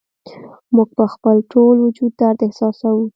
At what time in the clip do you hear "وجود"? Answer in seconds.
1.85-2.11